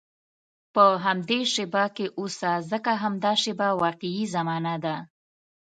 [0.73, 4.95] په همدې شېبه کې اوسه، ځکه همدا شېبه واقعي زمانه ده.